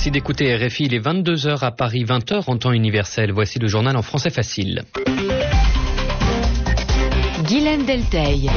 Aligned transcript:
Merci 0.00 0.12
d'écouter 0.12 0.56
RFI. 0.56 0.84
Il 0.84 0.94
est 0.94 0.98
22h 0.98 1.62
à 1.62 1.72
Paris, 1.72 2.04
20h 2.04 2.44
en 2.46 2.56
temps 2.56 2.72
universel. 2.72 3.32
Voici 3.32 3.58
le 3.58 3.68
journal 3.68 3.98
en 3.98 4.00
français 4.00 4.30
facile. 4.30 4.80
Guylaine 7.46 7.84
Delteil. 7.84 8.48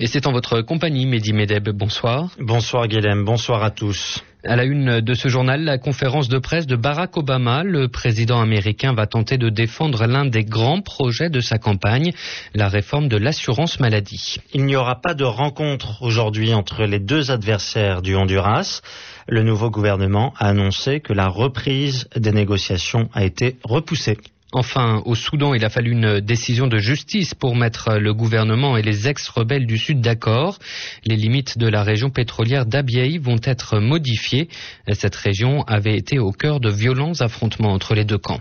Et 0.00 0.08
c'est 0.08 0.26
en 0.26 0.32
votre 0.32 0.60
compagnie, 0.62 1.06
Mehdi 1.06 1.32
Medeb. 1.32 1.68
Bonsoir. 1.68 2.30
Bonsoir 2.40 2.88
Guilhem, 2.88 3.24
bonsoir 3.24 3.62
à 3.62 3.70
tous. 3.70 4.24
À 4.46 4.56
la 4.56 4.64
une 4.64 5.00
de 5.00 5.14
ce 5.14 5.28
journal, 5.28 5.64
la 5.64 5.78
conférence 5.78 6.28
de 6.28 6.38
presse 6.38 6.66
de 6.66 6.76
Barack 6.76 7.16
Obama, 7.16 7.62
le 7.64 7.88
président 7.88 8.42
américain 8.42 8.92
va 8.92 9.06
tenter 9.06 9.38
de 9.38 9.48
défendre 9.48 10.04
l'un 10.06 10.26
des 10.26 10.44
grands 10.44 10.82
projets 10.82 11.30
de 11.30 11.40
sa 11.40 11.56
campagne, 11.56 12.12
la 12.54 12.68
réforme 12.68 13.08
de 13.08 13.16
l'assurance 13.16 13.80
maladie. 13.80 14.36
Il 14.52 14.66
n'y 14.66 14.76
aura 14.76 15.00
pas 15.00 15.14
de 15.14 15.24
rencontre 15.24 16.02
aujourd'hui 16.02 16.52
entre 16.52 16.84
les 16.84 16.98
deux 16.98 17.30
adversaires 17.30 18.02
du 18.02 18.14
Honduras. 18.16 18.82
Le 19.28 19.42
nouveau 19.42 19.70
gouvernement 19.70 20.34
a 20.38 20.48
annoncé 20.48 21.00
que 21.00 21.14
la 21.14 21.28
reprise 21.28 22.06
des 22.14 22.32
négociations 22.32 23.08
a 23.14 23.24
été 23.24 23.56
repoussée. 23.64 24.18
Enfin, 24.56 25.02
au 25.04 25.16
Soudan, 25.16 25.52
il 25.52 25.64
a 25.64 25.68
fallu 25.68 25.90
une 25.90 26.20
décision 26.20 26.68
de 26.68 26.78
justice 26.78 27.34
pour 27.34 27.56
mettre 27.56 27.94
le 27.98 28.14
gouvernement 28.14 28.76
et 28.76 28.82
les 28.82 29.08
ex-rebelles 29.08 29.66
du 29.66 29.78
Sud 29.78 30.00
d'accord. 30.00 30.60
Les 31.04 31.16
limites 31.16 31.58
de 31.58 31.66
la 31.66 31.82
région 31.82 32.10
pétrolière 32.10 32.64
d'Abyei 32.64 33.18
vont 33.18 33.40
être 33.42 33.80
modifiées. 33.80 34.48
Cette 34.92 35.16
région 35.16 35.64
avait 35.64 35.96
été 35.96 36.20
au 36.20 36.30
cœur 36.30 36.60
de 36.60 36.70
violents 36.70 37.20
affrontements 37.20 37.72
entre 37.72 37.96
les 37.96 38.04
deux 38.04 38.18
camps. 38.18 38.40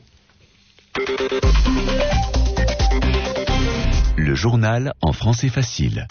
Le 4.15 4.35
journal 4.35 4.93
en 5.01 5.13
français 5.13 5.49
facile. 5.49 6.05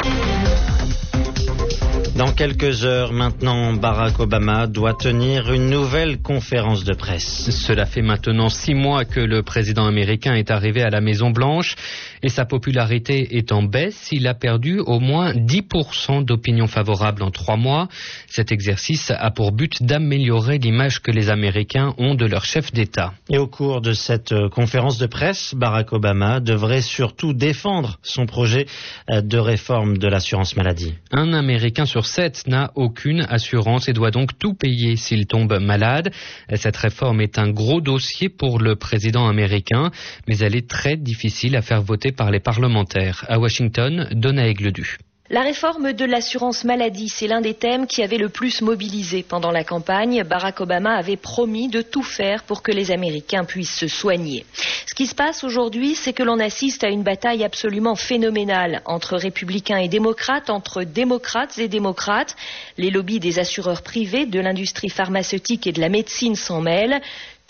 Dans 2.17 2.31
quelques 2.31 2.85
heures 2.85 3.15
maintenant, 3.15 3.73
Barack 3.73 4.21
Obama 4.21 4.67
doit 4.67 4.93
tenir 4.93 5.51
une 5.51 5.71
nouvelle 5.71 6.21
conférence 6.21 6.85
de 6.85 6.93
presse. 6.93 7.49
Cela 7.51 7.87
fait 7.87 8.03
maintenant 8.03 8.51
six 8.51 8.75
mois 8.75 9.07
que 9.07 9.19
le 9.19 9.43
président 9.43 9.87
américain 9.87 10.35
est 10.35 10.51
arrivé 10.51 10.83
à 10.83 10.91
la 10.91 11.01
Maison 11.01 11.31
Blanche 11.31 11.75
et 12.23 12.29
sa 12.29 12.45
popularité 12.45 13.39
est 13.39 13.51
en 13.51 13.63
baisse. 13.63 14.09
Il 14.13 14.27
a 14.27 14.35
perdu 14.35 14.79
au 14.79 15.01
moins 15.01 15.33
10% 15.33 16.23
d'opinion 16.23 16.67
favorable 16.67 17.23
en 17.23 17.31
trois 17.31 17.57
mois. 17.57 17.89
Cet 18.27 18.53
exercice 18.53 19.11
a 19.11 19.31
pour 19.31 19.53
but 19.53 19.83
d'améliorer 19.83 20.59
l'image 20.59 21.01
que 21.01 21.11
les 21.11 21.31
Américains 21.31 21.95
ont 21.97 22.15
de 22.15 22.27
leur 22.27 22.45
chef 22.45 22.73
d'État. 22.73 23.15
Et 23.31 23.39
au 23.39 23.47
cours 23.47 23.81
de 23.81 23.95
cette 23.95 24.33
euh, 24.33 24.51
conférence 24.51 24.99
de 24.99 25.07
presse, 25.07 25.55
Barack 25.57 25.95
Obama 25.95 26.41
devrait 26.41 26.83
surtout 26.83 27.33
défendre 27.33 27.99
son 28.03 28.27
projet 28.27 28.67
euh, 29.11 29.23
de 29.23 29.39
réforme 29.39 29.97
de 29.97 30.09
l'assurance 30.09 30.57
maladie. 30.57 30.93
Un 31.11 31.33
Américain 31.33 31.87
sur 31.87 32.02
sept 32.07 32.47
n'a 32.47 32.71
aucune 32.75 33.27
assurance 33.29 33.89
et 33.89 33.93
doit 33.93 34.11
donc 34.11 34.39
tout 34.39 34.55
payer 34.55 34.97
s'il 34.97 35.27
tombe 35.27 35.59
malade. 35.61 36.13
Cette 36.55 36.77
réforme 36.77 37.21
est 37.21 37.39
un 37.39 37.51
gros 37.51 37.81
dossier 37.81 38.29
pour 38.29 38.59
le 38.59 38.77
président 38.77 39.29
américain, 39.29 39.91
mais 40.29 40.39
elle 40.39 40.57
est 40.57 40.69
très 40.69 40.97
difficile 40.97 41.57
à 41.57 41.63
faire 41.63 41.83
voter 41.83 42.13
par 42.13 42.31
les 42.31 42.41
parlementaires. 42.41 43.25
À 43.29 43.39
Washington, 43.39 44.09
Donna 44.13 44.47
Aigledu. 44.47 44.99
La 45.31 45.43
réforme 45.43 45.93
de 45.93 46.05
l'assurance 46.05 46.65
maladie, 46.65 47.09
c'est 47.09 47.29
l'un 47.29 47.41
des 47.41 47.55
thèmes 47.55 47.87
qui 47.87 48.03
avait 48.03 48.19
le 48.19 48.29
plus 48.29 48.61
mobilisé 48.61 49.23
pendant 49.23 49.53
la 49.53 49.63
campagne. 49.63 50.25
Barack 50.25 50.61
Obama 50.61 50.97
avait 50.97 51.17
promis 51.17 51.69
de 51.69 51.81
tout 51.81 52.03
faire 52.03 52.43
pour 52.43 52.61
que 52.61 52.73
les 52.73 52.91
Américains 52.91 53.45
puissent 53.45 53.77
se 53.77 53.87
soigner. 53.87 54.45
Ce 54.85 54.95
qui 54.95 55.07
se 55.07 55.15
passe 55.15 55.45
aujourd'hui, 55.45 55.95
c'est 55.95 56.13
que 56.13 56.25
l'on 56.25 56.41
assiste 56.41 56.83
à 56.83 56.89
une 56.89 57.05
bataille 57.05 57.45
absolument 57.45 57.95
phénoménale 57.95 58.83
entre 58.85 59.17
républicains 59.17 59.79
et 59.79 59.89
démocrates, 59.89 60.51
entre 60.51 60.83
démocrates 60.83 61.57
et 61.57 61.69
démocrates. 61.69 62.37
Les 62.77 62.91
lobbies 62.91 63.21
des 63.21 63.39
assureurs 63.39 63.83
privés, 63.83 64.27
de 64.27 64.41
l'industrie 64.41 64.91
pharmaceutique 64.91 65.69
et 65.69 65.73
de 65.73 65.81
la 65.81 65.89
médecine 65.89 66.35
s'en 66.35 66.61
mêlent. 66.61 67.01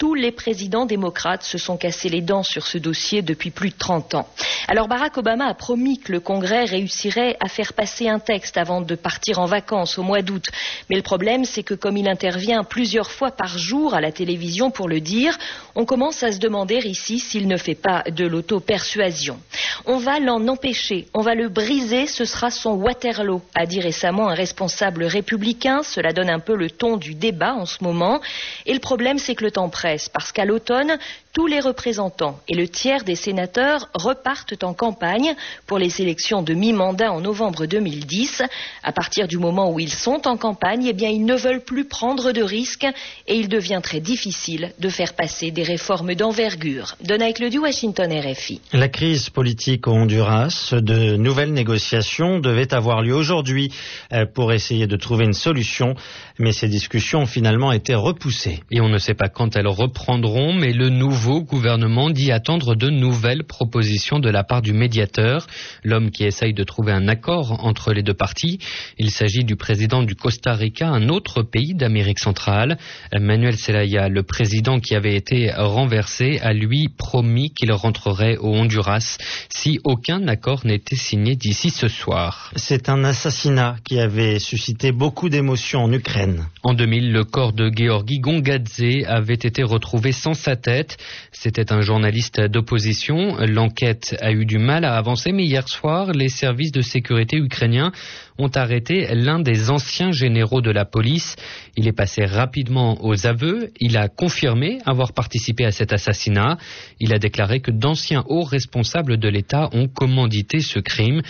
Tous 0.03 0.15
les 0.15 0.33
présidents 0.33 0.85
démocrates 0.85 1.45
se 1.45 1.59
sont 1.59 1.77
cassés 1.77 2.09
les 2.09 2.23
dents 2.23 2.43
sur 2.43 2.67
ce 2.67 2.77
dossier 2.77 3.23
depuis 3.23 3.53
plus 3.53 3.69
de 3.71 3.77
30 3.79 4.17
ans. 4.17 4.29
Alors 4.67 4.89
Barack 4.89 5.17
Obama 5.17 5.47
a 5.47 5.55
promis 5.55 6.01
que 6.01 6.11
le 6.11 6.19
Congrès 6.19 6.65
réussirait 6.65 7.37
à 7.39 7.47
faire 7.47 7.73
passer 7.73 8.09
un 8.09 8.19
texte 8.19 8.57
avant 8.57 8.81
de 8.81 8.97
partir 8.97 9.39
en 9.39 9.47
vacances 9.47 9.99
au 9.99 10.03
mois 10.03 10.23
d'août. 10.23 10.47
Mais 10.91 10.97
le 10.97 11.03
problème, 11.03 11.45
c'est 11.45 11.63
que 11.63 11.75
comme 11.75 11.97
il 11.97 12.09
intervient 12.09 12.65
plusieurs 12.65 13.13
fois 13.13 13.31
par 13.31 13.57
jour 13.59 13.95
à 13.95 14.01
la 14.01 14.11
télévision 14.11 14.73
pour 14.73 14.89
le 14.89 14.99
dire, 14.99 15.39
on 15.77 15.85
commence 15.85 16.25
à 16.25 16.33
se 16.33 16.39
demander 16.39 16.79
ici 16.79 17.21
s'il 17.21 17.47
ne 17.47 17.57
fait 17.57 17.77
pas 17.77 18.03
de 18.11 18.27
l'auto-persuasion. 18.27 19.39
On 19.85 19.99
va 19.99 20.19
l'en 20.19 20.49
empêcher, 20.49 21.07
on 21.15 21.23
va 21.23 21.35
le 21.35 21.49
briser, 21.49 22.07
ce 22.07 22.25
sera 22.25 22.51
son 22.51 22.73
Waterloo, 22.73 23.41
a 23.55 23.67
dit 23.67 23.81
récemment 23.81 24.29
un 24.29 24.35
responsable 24.35 25.05
républicain. 25.05 25.83
Cela 25.83 26.13
donne 26.13 26.31
un 26.31 26.41
peu 26.41 26.57
le 26.57 26.71
ton 26.71 26.97
du 26.97 27.15
débat 27.15 27.55
en 27.55 27.67
ce 27.67 27.83
moment. 27.85 28.21
Et 28.67 28.75
le 28.75 28.81
problème, 28.81 29.19
c'est 29.19 29.35
que 29.35 29.45
le 29.45 29.51
temps 29.51 29.69
presse, 29.69 29.92
parce 30.13 30.33
qu'à 30.33 30.45
l'automne, 30.45 30.99
tous 31.33 31.47
les 31.47 31.61
représentants 31.61 32.39
et 32.47 32.55
le 32.55 32.69
tiers 32.69 33.05
des 33.05 33.15
sénateurs 33.15 33.89
repartent 33.95 34.63
en 34.63 34.75
campagne 34.75 35.35
pour 35.67 35.79
les 35.79 36.03
élections 36.03 36.43
de 36.43 36.53
mi-mandat 36.53 37.11
en 37.11 37.21
novembre 37.21 37.65
2010. 37.65 38.43
À 38.83 38.93
partir 38.93 39.27
du 39.27 39.39
moment 39.39 39.73
où 39.73 39.81
ils 39.81 39.93
sont 39.93 40.29
en 40.29 40.37
campagne, 40.37 40.87
eh 40.87 40.93
bien, 40.93 41.09
ils 41.09 41.25
ne 41.25 41.35
veulent 41.35 41.65
plus 41.65 41.87
prendre 41.87 42.33
de 42.33 42.43
risques 42.43 42.87
et 43.27 43.37
il 43.37 43.49
devient 43.49 43.81
très 43.83 44.01
difficile 44.01 44.73
de 44.79 44.89
faire 44.91 45.15
passer 45.15 45.51
des 45.51 45.63
réformes 45.63 46.15
d'envergure. 46.15 46.97
Donald 47.03 47.33
du 47.33 47.59
Washington 47.59 48.13
RFI. 48.13 48.61
La 48.75 48.89
crise 48.89 49.31
politique 49.31 49.89
au 49.89 49.93
Honduras, 49.93 50.69
de 50.73 51.17
nouvelles 51.17 51.55
négociations 51.55 52.41
devaient 52.41 52.75
avoir 52.75 53.01
lieu 53.01 53.15
aujourd'hui 53.15 53.73
euh, 54.13 54.27
pour 54.27 54.53
essayer 54.53 54.87
de 54.87 54.97
trouver 54.97 55.25
une 55.25 55.33
solution, 55.33 55.95
mais 56.39 56.53
ces 56.53 56.69
discussions 56.69 57.21
ont 57.21 57.27
finalement 57.27 57.73
été 57.73 57.95
repoussées. 57.95 58.61
Et 58.71 58.83
on 58.83 58.91
ne 58.91 58.99
sait 58.99 59.15
pas 59.15 59.29
quand 59.29 59.57
elles 59.57 59.67
reprendront, 59.67 60.53
mais 60.53 60.73
le 60.73 60.91
nouveau 60.91 61.22
nouveau 61.23 61.43
gouvernement 61.43 62.11
dit 62.11 62.33
attendre 62.33 62.75
de 62.75 62.89
nouvelles 62.89 63.45
propositions 63.45 64.19
de 64.19 64.29
la 64.29 64.43
part 64.43 64.61
du 64.61 64.73
médiateur, 64.73 65.47
l'homme 65.85 66.11
qui 66.11 66.25
essaye 66.25 66.53
de 66.53 66.65
trouver 66.65 66.91
un 66.91 67.07
accord 67.07 67.65
entre 67.65 67.93
les 67.93 68.03
deux 68.03 68.13
parties. 68.13 68.59
Il 68.99 69.13
s'agit 69.13 69.45
du 69.45 69.55
président 69.55 70.03
du 70.03 70.17
Costa 70.17 70.53
Rica, 70.55 70.89
un 70.89 71.09
autre 71.09 71.45
pays 71.45 71.75
d'Amérique 71.75 72.19
centrale. 72.19 72.77
Manuel 73.17 73.55
Zelaya, 73.55 74.09
le 74.09 74.25
président 74.25 74.81
qui 74.81 74.97
avait 74.97 75.15
été 75.15 75.53
renversé, 75.53 76.41
a 76.41 76.53
lui 76.53 76.89
promis 76.89 77.51
qu'il 77.51 77.71
rentrerait 77.71 78.37
au 78.39 78.57
Honduras 78.57 79.19
si 79.49 79.79
aucun 79.85 80.27
accord 80.27 80.67
n'était 80.67 80.97
signé 80.97 81.37
d'ici 81.37 81.71
ce 81.71 81.87
soir. 81.87 82.51
C'est 82.57 82.89
un 82.89 83.05
assassinat 83.05 83.77
qui 83.85 84.01
avait 84.01 84.41
suscité 84.41 84.91
beaucoup 84.91 85.29
d'émotions 85.29 85.85
en 85.85 85.93
Ukraine. 85.93 86.47
En 86.65 86.75
2000, 86.75 87.13
le 87.13 87.23
corps 87.23 87.53
de 87.53 87.71
Georgi 87.73 88.19
Gongadze 88.19 88.83
avait 89.07 89.35
été 89.35 89.63
retrouvé 89.63 90.11
sans 90.11 90.35
sa 90.35 90.57
tête. 90.57 90.97
C'était 91.33 91.73
un 91.73 91.81
journaliste 91.81 92.41
d'opposition. 92.41 93.37
L'enquête 93.41 94.17
a 94.21 94.33
eu 94.33 94.45
du 94.45 94.59
mal 94.59 94.85
à 94.85 94.97
avancer, 94.97 95.33
mais 95.33 95.45
hier 95.45 95.69
soir, 95.69 96.13
les 96.13 96.29
services 96.29 96.73
de 96.73 96.83
sécurité 96.83 97.37
ukrainiens 97.37 97.93
ont 98.39 98.49
arrêté 98.49 99.15
l'un 99.15 99.41
des 99.41 99.71
anciens 99.71 100.13
généraux 100.13 100.61
de 100.61 100.71
la 100.71 100.85
police. 100.85 101.37
Il 101.77 101.87
est 101.87 101.93
passé 101.93 102.25
rapidement 102.25 103.05
aux 103.05 103.27
aveux. 103.27 103.71
Il 103.81 103.97
a 103.97 104.09
confirmé 104.09 104.79
avoir 104.87 105.13
participé 105.13 105.65
à 105.65 105.73
cet 105.73 105.93
assassinat. 105.93 106.59
Il 107.01 107.15
a 107.15 107.19
déclaré 107.19 107.61
que 107.61 107.71
d'anciens 107.71 108.25
hauts 108.29 108.45
responsables 108.45 109.17
de 109.19 109.29
l'État 109.29 109.69
ont 109.73 109.89
commandité 109.89 110.61
ce 110.61 110.79
crime. 110.79 111.23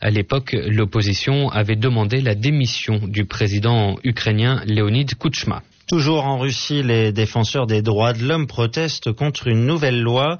À 0.00 0.10
l'époque, 0.10 0.52
l'opposition 0.52 1.48
avait 1.48 1.76
demandé 1.76 2.20
la 2.20 2.34
démission 2.34 3.00
du 3.06 3.24
président 3.24 3.96
ukrainien 4.04 4.62
Leonid 4.66 5.14
Kouchma. 5.14 5.62
Toujours 5.88 6.24
en 6.24 6.38
Russie, 6.38 6.82
les 6.82 7.12
défenseurs 7.12 7.68
des 7.68 7.80
droits 7.80 8.12
de 8.12 8.24
l'homme 8.24 8.48
protestent 8.48 9.12
contre 9.12 9.46
une 9.46 9.66
nouvelle 9.66 10.02
loi. 10.02 10.38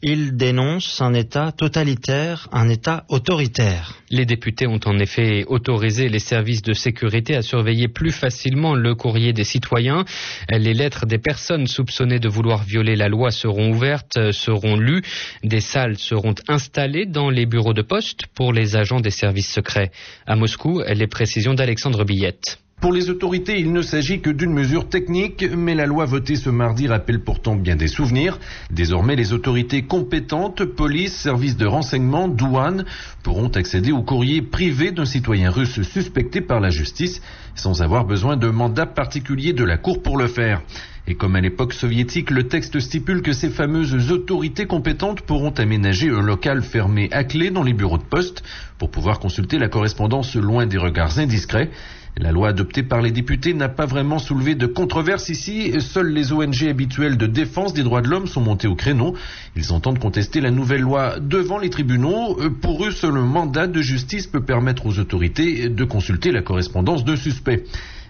Ils 0.00 0.38
dénoncent 0.38 1.02
un 1.02 1.12
État 1.12 1.52
totalitaire, 1.52 2.48
un 2.50 2.70
État 2.70 3.04
autoritaire. 3.10 3.92
Les 4.08 4.24
députés 4.24 4.66
ont 4.66 4.80
en 4.86 4.98
effet 4.98 5.44
autorisé 5.48 6.08
les 6.08 6.18
services 6.18 6.62
de 6.62 6.72
sécurité 6.72 7.36
à 7.36 7.42
surveiller 7.42 7.88
plus 7.88 8.10
facilement 8.10 8.74
le 8.74 8.94
courrier 8.94 9.34
des 9.34 9.44
citoyens. 9.44 10.06
Les 10.48 10.72
lettres 10.72 11.04
des 11.04 11.18
personnes 11.18 11.66
soupçonnées 11.66 12.18
de 12.18 12.30
vouloir 12.30 12.62
violer 12.64 12.96
la 12.96 13.08
loi 13.08 13.30
seront 13.30 13.72
ouvertes, 13.72 14.32
seront 14.32 14.76
lues. 14.76 15.02
Des 15.44 15.60
salles 15.60 15.98
seront 15.98 16.36
installées 16.48 17.04
dans 17.04 17.28
les 17.28 17.44
bureaux 17.44 17.74
de 17.74 17.82
poste 17.82 18.28
pour 18.34 18.54
les 18.54 18.76
agents 18.76 19.00
des 19.00 19.10
services 19.10 19.52
secrets. 19.52 19.90
À 20.26 20.36
Moscou, 20.36 20.80
les 20.88 21.06
précisions 21.06 21.52
d'Alexandre 21.52 22.04
Billette. 22.04 22.60
Pour 22.80 22.92
les 22.92 23.08
autorités, 23.08 23.58
il 23.58 23.72
ne 23.72 23.80
s'agit 23.80 24.20
que 24.20 24.28
d'une 24.28 24.52
mesure 24.52 24.86
technique, 24.88 25.46
mais 25.56 25.74
la 25.74 25.86
loi 25.86 26.04
votée 26.04 26.36
ce 26.36 26.50
mardi 26.50 26.86
rappelle 26.86 27.24
pourtant 27.24 27.56
bien 27.56 27.74
des 27.74 27.88
souvenirs. 27.88 28.38
Désormais, 28.70 29.16
les 29.16 29.32
autorités 29.32 29.82
compétentes, 29.82 30.62
police, 30.62 31.16
services 31.16 31.56
de 31.56 31.64
renseignement, 31.64 32.28
douane, 32.28 32.84
pourront 33.22 33.48
accéder 33.48 33.92
au 33.92 34.02
courrier 34.02 34.42
privé 34.42 34.92
d'un 34.92 35.06
citoyen 35.06 35.50
russe 35.50 35.80
suspecté 35.82 36.42
par 36.42 36.60
la 36.60 36.68
justice, 36.68 37.22
sans 37.54 37.80
avoir 37.80 38.04
besoin 38.04 38.36
de 38.36 38.48
mandat 38.48 38.86
particulier 38.86 39.54
de 39.54 39.64
la 39.64 39.78
Cour 39.78 40.02
pour 40.02 40.18
le 40.18 40.26
faire. 40.26 40.60
Et 41.08 41.14
comme 41.14 41.36
à 41.36 41.40
l'époque 41.40 41.72
soviétique, 41.72 42.30
le 42.30 42.48
texte 42.48 42.78
stipule 42.80 43.22
que 43.22 43.32
ces 43.32 43.48
fameuses 43.48 44.10
autorités 44.10 44.66
compétentes 44.66 45.22
pourront 45.22 45.50
aménager 45.50 46.10
un 46.10 46.20
local 46.20 46.62
fermé 46.62 47.08
à 47.12 47.24
clé 47.24 47.50
dans 47.50 47.62
les 47.62 47.72
bureaux 47.72 47.98
de 47.98 48.02
poste 48.02 48.42
pour 48.76 48.90
pouvoir 48.90 49.18
consulter 49.18 49.58
la 49.58 49.68
correspondance 49.68 50.34
loin 50.34 50.66
des 50.66 50.78
regards 50.78 51.18
indiscrets. 51.18 51.70
La 52.18 52.32
loi 52.32 52.48
adoptée 52.48 52.82
par 52.82 53.02
les 53.02 53.10
députés 53.10 53.52
n'a 53.52 53.68
pas 53.68 53.84
vraiment 53.84 54.18
soulevé 54.18 54.54
de 54.54 54.66
controverse 54.66 55.28
ici. 55.28 55.74
Seules 55.80 56.14
les 56.14 56.32
ONG 56.32 56.64
habituelles 56.66 57.18
de 57.18 57.26
défense 57.26 57.74
des 57.74 57.82
droits 57.82 58.00
de 58.00 58.08
l'homme 58.08 58.26
sont 58.26 58.40
montées 58.40 58.68
au 58.68 58.74
créneau. 58.74 59.14
Ils 59.54 59.70
entendent 59.70 59.98
contester 59.98 60.40
la 60.40 60.50
nouvelle 60.50 60.80
loi 60.80 61.20
devant 61.20 61.58
les 61.58 61.68
tribunaux. 61.68 62.38
Pour 62.62 62.86
eux, 62.86 62.90
seul 62.90 63.18
un 63.18 63.26
mandat 63.26 63.66
de 63.66 63.82
justice 63.82 64.26
peut 64.26 64.42
permettre 64.42 64.86
aux 64.86 64.98
autorités 64.98 65.68
de 65.68 65.84
consulter 65.84 66.32
la 66.32 66.40
correspondance 66.40 67.04
de 67.04 67.16
suspects. 67.16 67.64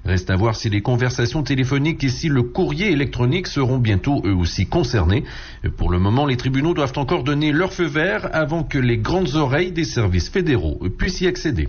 Reste 0.05 0.31
à 0.31 0.37
voir 0.37 0.55
si 0.55 0.71
les 0.71 0.83
conversations 0.83 1.43
téléphoniques 1.43 2.05
et 2.05 2.09
si 2.09 2.29
le 2.29 2.45
courrier 2.45 2.93
électronique 2.93 3.49
seront 3.49 3.79
bientôt 3.79 4.23
eux 4.25 4.37
aussi 4.37 4.67
concernés. 4.67 5.25
Pour 5.77 5.91
le 5.91 5.99
moment, 5.99 6.27
les 6.27 6.37
tribunaux 6.37 6.75
doivent 6.75 6.93
encore 6.95 7.25
donner 7.25 7.51
leur 7.51 7.73
feu 7.73 7.87
vert 7.87 8.29
avant 8.33 8.63
que 8.63 8.79
les 8.79 8.99
grandes 8.99 9.35
oreilles 9.35 9.73
des 9.73 9.83
services 9.83 10.29
fédéraux 10.29 10.79
puissent 10.97 11.23
y 11.23 11.27
accéder. 11.27 11.67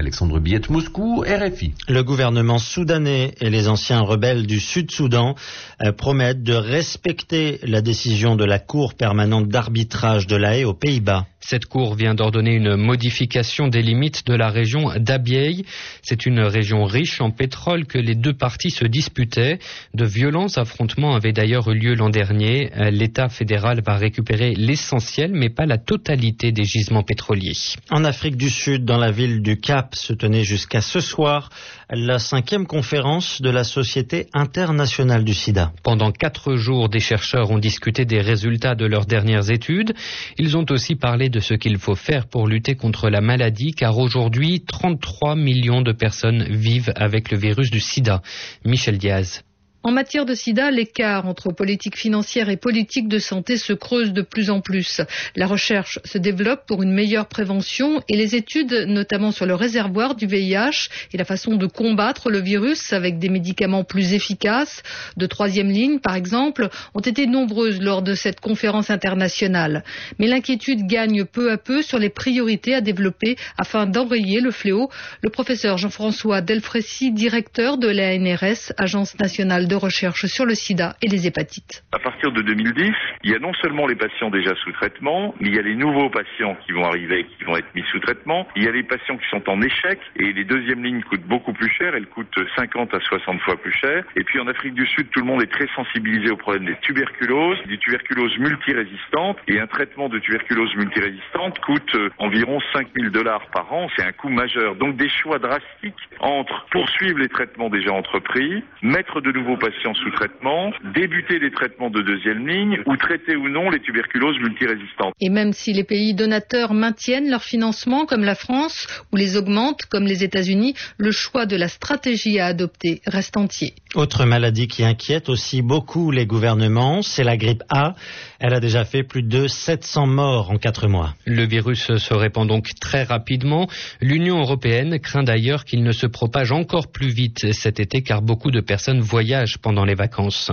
Alexandre 0.00 0.40
Biette, 0.40 0.70
Moscou, 0.70 1.22
RFI. 1.26 1.74
Le 1.86 2.02
gouvernement 2.02 2.56
soudanais 2.56 3.34
et 3.38 3.50
les 3.50 3.68
anciens 3.68 4.00
rebelles 4.00 4.46
du 4.46 4.58
Sud-Soudan 4.58 5.34
euh, 5.82 5.92
promettent 5.92 6.42
de 6.42 6.54
respecter 6.54 7.60
la 7.64 7.82
décision 7.82 8.34
de 8.34 8.46
la 8.46 8.58
Cour 8.58 8.94
permanente 8.94 9.48
d'arbitrage 9.48 10.26
de 10.26 10.36
la 10.36 10.56
Haye 10.56 10.64
aux 10.64 10.72
Pays-Bas. 10.72 11.26
Cette 11.40 11.66
cour 11.66 11.94
vient 11.94 12.14
d'ordonner 12.14 12.54
une 12.54 12.76
modification 12.76 13.68
des 13.68 13.82
limites 13.82 14.26
de 14.26 14.34
la 14.34 14.50
région 14.50 14.92
d'Abyei. 14.98 15.64
C'est 16.02 16.26
une 16.26 16.40
région 16.40 16.84
riche 16.84 17.20
en 17.20 17.30
pétrole 17.30 17.86
que 17.86 17.98
les 17.98 18.14
deux 18.14 18.34
parties 18.34 18.70
se 18.70 18.84
disputaient. 18.84 19.58
De 19.94 20.04
violents 20.04 20.54
affrontements 20.56 21.14
avaient 21.14 21.32
d'ailleurs 21.32 21.70
eu 21.70 21.74
lieu 21.74 21.94
l'an 21.94 22.10
dernier. 22.10 22.70
L'État 22.90 23.28
fédéral 23.30 23.80
va 23.84 23.96
récupérer 23.96 24.54
l'essentiel, 24.54 25.32
mais 25.32 25.48
pas 25.48 25.64
la 25.64 25.78
totalité 25.78 26.52
des 26.52 26.64
gisements 26.64 27.02
pétroliers. 27.02 27.56
En 27.90 28.04
Afrique 28.04 28.36
du 28.36 28.50
Sud, 28.50 28.84
dans 28.84 28.98
la 28.98 29.10
ville 29.10 29.40
du 29.40 29.58
Cap, 29.58 29.94
se 29.94 30.12
tenait 30.12 30.44
jusqu'à 30.44 30.82
ce 30.82 31.00
soir 31.00 31.48
la 31.88 32.18
cinquième 32.18 32.66
conférence 32.66 33.40
de 33.40 33.50
la 33.50 33.64
Société 33.64 34.26
internationale 34.34 35.24
du 35.24 35.34
sida. 35.34 35.72
Pendant 35.82 36.12
quatre 36.12 36.56
jours, 36.56 36.88
des 36.88 37.00
chercheurs 37.00 37.50
ont 37.50 37.58
discuté 37.58 38.04
des 38.04 38.20
résultats 38.20 38.74
de 38.74 38.84
leurs 38.84 39.06
dernières 39.06 39.50
études. 39.50 39.94
Ils 40.38 40.56
ont 40.56 40.66
aussi 40.70 40.94
parlé 40.94 41.29
de 41.30 41.40
ce 41.40 41.54
qu'il 41.54 41.78
faut 41.78 41.94
faire 41.94 42.26
pour 42.26 42.46
lutter 42.46 42.74
contre 42.74 43.08
la 43.08 43.20
maladie, 43.20 43.72
car 43.72 43.98
aujourd'hui, 43.98 44.60
33 44.60 45.36
millions 45.36 45.82
de 45.82 45.92
personnes 45.92 46.44
vivent 46.44 46.92
avec 46.96 47.30
le 47.30 47.38
virus 47.38 47.70
du 47.70 47.80
sida. 47.80 48.22
Michel 48.64 48.98
Diaz. 48.98 49.42
En 49.82 49.92
matière 49.92 50.26
de 50.26 50.34
sida, 50.34 50.70
l'écart 50.70 51.26
entre 51.26 51.52
politique 51.52 51.96
financière 51.96 52.50
et 52.50 52.58
politique 52.58 53.08
de 53.08 53.18
santé 53.18 53.56
se 53.56 53.72
creuse 53.72 54.12
de 54.12 54.20
plus 54.20 54.50
en 54.50 54.60
plus. 54.60 55.00
La 55.36 55.46
recherche 55.46 55.98
se 56.04 56.18
développe 56.18 56.66
pour 56.66 56.82
une 56.82 56.92
meilleure 56.92 57.28
prévention 57.28 58.02
et 58.06 58.14
les 58.14 58.36
études, 58.36 58.84
notamment 58.86 59.32
sur 59.32 59.46
le 59.46 59.54
réservoir 59.54 60.16
du 60.16 60.26
VIH 60.26 60.90
et 61.14 61.16
la 61.16 61.24
façon 61.24 61.56
de 61.56 61.64
combattre 61.66 62.28
le 62.28 62.40
virus 62.40 62.92
avec 62.92 63.18
des 63.18 63.30
médicaments 63.30 63.82
plus 63.82 64.12
efficaces, 64.12 64.82
de 65.16 65.24
troisième 65.24 65.70
ligne 65.70 65.98
par 65.98 66.14
exemple, 66.14 66.68
ont 66.92 67.00
été 67.00 67.26
nombreuses 67.26 67.80
lors 67.80 68.02
de 68.02 68.12
cette 68.12 68.40
conférence 68.40 68.90
internationale. 68.90 69.82
Mais 70.18 70.26
l'inquiétude 70.26 70.86
gagne 70.86 71.24
peu 71.24 71.50
à 71.50 71.56
peu 71.56 71.80
sur 71.80 71.98
les 71.98 72.10
priorités 72.10 72.74
à 72.74 72.82
développer 72.82 73.36
afin 73.56 73.86
d'enrayer 73.86 74.42
le 74.42 74.50
fléau. 74.50 74.90
Le 75.22 75.30
professeur 75.30 75.78
Jean-François 75.78 76.42
Delfrécy, 76.42 77.12
directeur 77.12 77.78
de 77.78 77.88
l'ANRS, 77.88 78.74
Agence 78.76 79.18
nationale 79.18 79.68
de 79.70 79.76
recherche 79.76 80.26
sur 80.26 80.44
le 80.44 80.54
sida 80.54 80.96
et 81.00 81.06
les 81.06 81.28
hépatites. 81.28 81.84
À 81.92 81.98
partir 82.00 82.32
de 82.32 82.42
2010, 82.42 82.92
il 83.22 83.30
y 83.30 83.34
a 83.34 83.38
non 83.38 83.54
seulement 83.54 83.86
les 83.86 83.94
patients 83.94 84.28
déjà 84.28 84.54
sous 84.56 84.72
traitement, 84.72 85.32
mais 85.40 85.48
il 85.48 85.54
y 85.54 85.58
a 85.58 85.62
les 85.62 85.76
nouveaux 85.76 86.10
patients 86.10 86.56
qui 86.66 86.72
vont 86.72 86.84
arriver, 86.84 87.24
qui 87.38 87.44
vont 87.44 87.56
être 87.56 87.72
mis 87.74 87.84
sous 87.90 88.00
traitement. 88.00 88.48
Il 88.56 88.64
y 88.64 88.68
a 88.68 88.72
les 88.72 88.82
patients 88.82 89.16
qui 89.16 89.28
sont 89.30 89.48
en 89.48 89.62
échec 89.62 90.00
et 90.16 90.32
les 90.32 90.44
deuxièmes 90.44 90.82
lignes 90.82 91.02
coûtent 91.02 91.26
beaucoup 91.26 91.52
plus 91.52 91.70
cher. 91.70 91.94
Elles 91.94 92.08
coûtent 92.08 92.34
50 92.56 92.92
à 92.94 93.00
60 93.00 93.40
fois 93.42 93.56
plus 93.56 93.72
cher. 93.72 94.04
Et 94.16 94.24
puis 94.24 94.40
en 94.40 94.48
Afrique 94.48 94.74
du 94.74 94.86
Sud, 94.86 95.08
tout 95.10 95.20
le 95.20 95.26
monde 95.26 95.42
est 95.42 95.52
très 95.52 95.68
sensibilisé 95.76 96.32
au 96.32 96.36
problème 96.36 96.66
des 96.66 96.76
tuberculoses, 96.82 97.58
des 97.68 97.78
tuberculoses 97.78 98.36
multirésistantes. 98.38 99.38
Et 99.46 99.60
un 99.60 99.68
traitement 99.68 100.08
de 100.08 100.18
tuberculose 100.18 100.74
multirésistante 100.74 101.60
coûte 101.60 101.94
euh, 101.94 102.10
environ 102.18 102.58
5000 102.72 103.10
dollars 103.10 103.46
par 103.52 103.72
an. 103.72 103.88
C'est 103.94 104.04
un 104.04 104.12
coût 104.12 104.30
majeur. 104.30 104.74
Donc 104.74 104.96
des 104.96 105.08
choix 105.08 105.38
drastiques 105.38 105.94
entre 106.18 106.66
poursuivre 106.72 107.18
les 107.18 107.28
traitements 107.28 107.70
déjà 107.70 107.92
entrepris, 107.92 108.64
mettre 108.82 109.20
de 109.20 109.30
nouveaux 109.30 109.59
patients 109.60 109.94
sous 109.94 110.10
traitement, 110.10 110.72
débuter 110.94 111.38
les 111.38 111.52
traitements 111.52 111.90
de 111.90 112.02
deuxième 112.02 112.48
ligne 112.48 112.78
ou 112.86 112.96
traiter 112.96 113.36
ou 113.36 113.48
non 113.48 113.70
les 113.70 113.78
tuberculoses 113.80 114.38
multirésistantes. 114.40 115.14
Et 115.20 115.30
même 115.30 115.52
si 115.52 115.72
les 115.72 115.84
pays 115.84 116.14
donateurs 116.14 116.74
maintiennent 116.74 117.30
leur 117.30 117.44
financement 117.44 118.06
comme 118.06 118.24
la 118.24 118.34
France 118.34 118.88
ou 119.12 119.16
les 119.16 119.36
augmentent 119.36 119.84
comme 119.86 120.06
les 120.06 120.24
États-Unis, 120.24 120.74
le 120.98 121.12
choix 121.12 121.46
de 121.46 121.56
la 121.56 121.68
stratégie 121.68 122.40
à 122.40 122.46
adopter 122.46 123.02
reste 123.06 123.36
entier. 123.36 123.74
Autre 123.94 124.24
maladie 124.24 124.66
qui 124.66 124.84
inquiète 124.84 125.28
aussi 125.28 125.62
beaucoup 125.62 126.10
les 126.10 126.26
gouvernements, 126.26 127.02
c'est 127.02 127.24
la 127.24 127.36
grippe 127.36 127.62
A. 127.68 127.94
Elle 128.38 128.54
a 128.54 128.60
déjà 128.60 128.84
fait 128.84 129.02
plus 129.02 129.22
de 129.22 129.46
700 129.46 130.06
morts 130.06 130.50
en 130.50 130.56
quatre 130.56 130.88
mois. 130.88 131.14
Le 131.26 131.46
virus 131.46 131.96
se 131.96 132.14
répand 132.14 132.48
donc 132.48 132.68
très 132.80 133.02
rapidement. 133.02 133.68
L'Union 134.00 134.38
européenne 134.40 134.98
craint 134.98 135.22
d'ailleurs 135.22 135.64
qu'il 135.64 135.82
ne 135.82 135.92
se 135.92 136.06
propage 136.06 136.52
encore 136.52 136.90
plus 136.90 137.10
vite 137.10 137.52
cet 137.52 137.80
été 137.80 138.02
car 138.02 138.22
beaucoup 138.22 138.50
de 138.50 138.60
personnes 138.60 139.00
voyagent 139.00 139.49
pendant 139.58 139.84
les 139.84 139.94
vacances. 139.94 140.50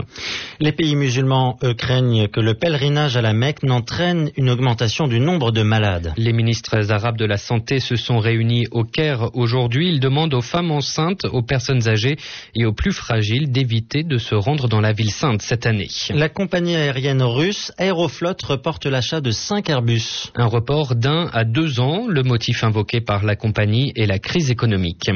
Les 0.59 0.71
pays 0.71 0.95
musulmans, 0.95 1.57
eux, 1.63 1.73
craignent 1.73 2.27
que 2.27 2.39
le 2.39 2.53
pèlerinage 2.53 3.17
à 3.17 3.21
la 3.21 3.33
Mecque 3.33 3.63
n'entraîne 3.63 4.31
une 4.37 4.49
augmentation 4.49 5.07
du 5.07 5.19
nombre 5.19 5.51
de 5.51 5.61
malades. 5.61 6.13
Les 6.17 6.33
ministres 6.33 6.91
arabes 6.91 7.17
de 7.17 7.25
la 7.25 7.37
Santé 7.37 7.79
se 7.79 7.95
sont 7.95 8.19
réunis 8.19 8.67
au 8.71 8.83
Caire 8.83 9.29
aujourd'hui. 9.33 9.89
Ils 9.89 9.99
demandent 9.99 10.33
aux 10.33 10.41
femmes 10.41 10.71
enceintes, 10.71 11.25
aux 11.25 11.43
personnes 11.43 11.87
âgées 11.87 12.17
et 12.55 12.65
aux 12.65 12.73
plus 12.73 12.93
fragiles 12.93 13.51
d'éviter 13.51 14.03
de 14.03 14.17
se 14.17 14.35
rendre 14.35 14.67
dans 14.67 14.81
la 14.81 14.93
ville 14.93 15.11
sainte 15.11 15.41
cette 15.41 15.65
année. 15.65 15.87
La 16.09 16.29
compagnie 16.29 16.75
aérienne 16.75 17.23
russe 17.23 17.71
Aeroflot 17.77 18.35
reporte 18.43 18.85
l'achat 18.85 19.21
de 19.21 19.31
5 19.31 19.69
Airbus. 19.69 20.31
Un 20.35 20.47
report 20.47 20.95
d'un 20.95 21.29
à 21.33 21.43
deux 21.43 21.79
ans, 21.79 22.05
le 22.07 22.23
motif 22.23 22.63
invoqué 22.63 23.01
par 23.01 23.23
la 23.23 23.35
compagnie 23.35 23.91
est 23.95 24.05
la 24.05 24.19
crise 24.19 24.51
économique. 24.51 25.09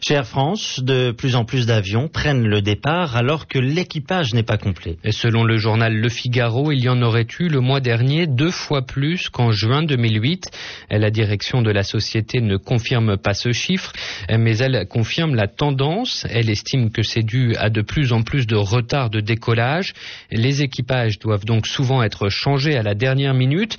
Chez 0.00 0.14
Air 0.14 0.26
France, 0.26 0.80
de 0.82 1.12
plus 1.12 1.36
en 1.36 1.44
plus 1.44 1.66
d'avions 1.66 2.08
prennent 2.08 2.44
le 2.44 2.62
départ 2.62 3.11
alors 3.16 3.48
que 3.48 3.58
l'équipage 3.58 4.34
n'est 4.34 4.42
pas 4.42 4.58
complet. 4.58 4.96
Et 5.04 5.12
selon 5.12 5.44
le 5.44 5.56
journal 5.56 5.94
Le 5.94 6.08
Figaro, 6.08 6.72
il 6.72 6.80
y 6.80 6.88
en 6.88 7.02
aurait 7.02 7.26
eu 7.38 7.48
le 7.48 7.60
mois 7.60 7.80
dernier 7.80 8.26
deux 8.26 8.50
fois 8.50 8.82
plus 8.82 9.28
qu'en 9.28 9.50
juin 9.52 9.82
2008. 9.82 10.50
La 10.90 11.10
direction 11.10 11.62
de 11.62 11.70
la 11.70 11.82
société 11.82 12.40
ne 12.40 12.56
confirme 12.56 13.16
pas 13.16 13.34
ce 13.34 13.52
chiffre, 13.52 13.92
mais 14.30 14.58
elle 14.58 14.86
confirme 14.88 15.34
la 15.34 15.48
tendance. 15.48 16.26
Elle 16.30 16.50
estime 16.50 16.90
que 16.90 17.02
c'est 17.02 17.22
dû 17.22 17.54
à 17.56 17.70
de 17.70 17.82
plus 17.82 18.12
en 18.12 18.22
plus 18.22 18.46
de 18.46 18.56
retard 18.56 19.10
de 19.10 19.20
décollage. 19.20 19.92
Les 20.30 20.62
équipages 20.62 21.18
doivent 21.18 21.44
donc 21.44 21.66
souvent 21.66 22.02
être 22.02 22.28
changés 22.28 22.76
à 22.76 22.82
la 22.82 22.94
dernière 22.94 23.34
minute, 23.34 23.76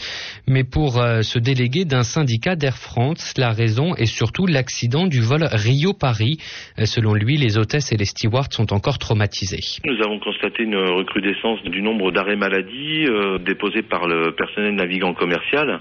mais 0.47 0.63
pour 0.63 0.99
euh, 0.99 1.21
se 1.21 1.39
déléguer 1.39 1.85
d'un 1.85 2.03
syndicat 2.03 2.55
d'Air 2.55 2.77
France, 2.77 3.33
la 3.37 3.51
raison 3.51 3.95
est 3.95 4.05
surtout 4.05 4.45
l'accident 4.45 5.07
du 5.07 5.21
vol 5.21 5.43
Rio-Paris. 5.43 6.37
Euh, 6.79 6.85
selon 6.85 7.13
lui, 7.13 7.37
les 7.37 7.57
hôtesses 7.57 7.91
et 7.91 7.97
les 7.97 8.05
stewards 8.05 8.51
sont 8.51 8.73
encore 8.73 8.97
traumatisés. 8.97 9.81
Nous 9.85 10.03
avons 10.03 10.19
constaté 10.19 10.63
une 10.63 10.75
recrudescence 10.75 11.63
du 11.63 11.81
nombre 11.81 12.11
d'arrêts 12.11 12.35
maladie 12.35 13.05
euh, 13.05 13.37
déposés 13.39 13.83
par 13.83 14.07
le 14.07 14.33
personnel 14.35 14.75
navigant 14.75 15.13
commercial. 15.13 15.79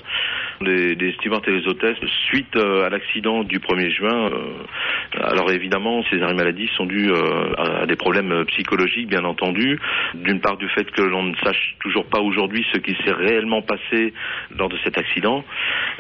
Les 0.61 1.13
stewards 1.19 1.43
et 1.49 1.53
les 1.53 1.67
hôtesses, 1.67 1.99
suite 2.29 2.57
euh, 2.57 2.87
à 2.87 2.89
l'accident 2.89 3.43
du 3.43 3.59
1er 3.59 3.91
juin, 3.91 4.31
euh, 4.31 5.23
alors 5.23 5.51
évidemment, 5.51 6.03
ces 6.11 6.21
arrêts 6.23 6.35
maladie 6.35 6.69
sont 6.77 6.87
dus 6.87 7.11
euh, 7.11 7.53
à 7.57 7.87
des 7.87 7.97
problèmes 7.97 8.45
psychologiques, 8.47 9.09
bien 9.09 9.25
entendu. 9.25 9.79
D'une 10.15 10.41
part 10.41 10.57
du 10.57 10.69
fait 10.69 10.91
que 10.91 11.03
l'on 11.03 11.25
ne 11.25 11.37
sache 11.37 11.77
toujours 11.81 12.07
pas 12.07 12.21
aujourd'hui 12.21 12.65
ce 12.73 12.79
qui 12.79 12.97
s'est 13.05 13.13
réellement 13.13 13.63
passé 13.63 14.13
lors 14.59 14.69
de 14.69 14.77
cet 14.85 14.99
accident, 14.99 15.45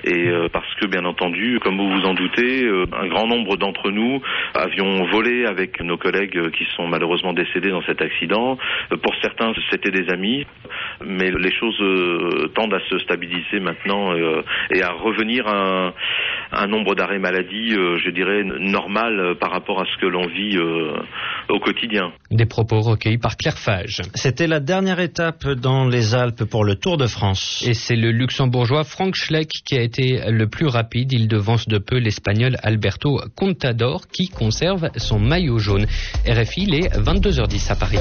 et 0.05 0.29
euh, 0.29 0.49
parce 0.53 0.73
que, 0.81 0.87
bien 0.87 1.05
entendu, 1.05 1.59
comme 1.61 1.77
vous 1.77 1.91
vous 1.91 2.07
en 2.07 2.15
doutez, 2.15 2.65
euh, 2.65 2.85
un 2.93 3.09
grand 3.09 3.27
nombre 3.27 3.57
d'entre 3.57 3.91
nous 3.91 4.21
avions 4.55 5.05
volé 5.11 5.47
avec 5.47 5.81
nos 5.81 5.97
collègues 5.97 6.51
qui 6.51 6.67
sont 6.77 6.87
malheureusement 6.87 7.33
décédés 7.33 7.71
dans 7.71 7.83
cet 7.83 8.01
accident. 8.03 8.59
Euh, 8.93 8.97
Pour 8.97 9.15
certains, 9.23 9.53
c'était 9.71 9.91
des 9.91 10.09
amis, 10.11 10.47
mais 11.05 11.31
les 11.31 11.53
choses 11.53 11.81
euh, 11.81 12.49
tendent 12.55 12.75
à 12.75 12.81
se 12.91 12.99
stabiliser 13.01 13.61
maintenant 13.61 14.13
euh, 14.15 14.43
et 14.71 14.83
à 14.83 14.93
revenir 14.93 15.47
à 15.47 15.89
un, 15.89 15.95
un 16.53 16.67
nombre 16.67 16.95
d'arrêts 16.95 17.19
maladie, 17.19 17.75
euh, 17.75 17.99
je 18.05 18.11
dirais, 18.11 18.43
normal 18.45 19.19
euh, 19.19 19.35
par 19.35 19.51
rapport 19.51 19.81
à 19.81 19.85
ce 19.87 19.97
que 20.01 20.07
l'on 20.07 20.27
vit 20.27 20.57
euh, 20.57 20.97
au 21.49 21.59
quotidien. 21.59 22.13
Des 22.31 22.47
propos 22.47 22.81
recueillis 22.81 23.19
par 23.19 23.37
Claire 23.37 23.59
Fage. 23.59 24.01
C'était 24.15 24.47
la 24.47 24.61
dernière 24.61 25.01
étape 25.01 25.47
dans 25.47 25.87
les 25.87 26.15
Alpes 26.15 26.45
pour 26.51 26.65
le 26.65 26.77
Tour 26.77 26.97
de 26.97 27.07
France. 27.07 27.65
Et 27.67 27.75
c'est 27.75 27.97
le 27.97 28.11
luxembourgeois 28.43 28.83
Frank 28.83 29.15
Schleck 29.15 29.49
qui 29.65 29.77
a 29.77 29.83
été 29.83 30.21
le 30.29 30.49
plus 30.49 30.67
rapide. 30.67 31.13
Il 31.13 31.29
devance 31.29 31.69
de 31.69 31.79
peu 31.79 31.99
l'espagnol 31.99 32.57
Alberto 32.63 33.21
Contador 33.37 34.09
qui 34.09 34.29
conserve 34.29 34.91
son 34.97 35.21
maillot 35.21 35.59
jaune. 35.59 35.87
RFI, 36.27 36.63
il 36.63 36.75
est 36.75 36.89
22h10 36.99 37.71
à 37.71 37.77
Paris. 37.77 37.99